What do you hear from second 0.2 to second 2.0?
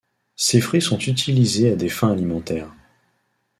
Ses fruits sont utilisés à des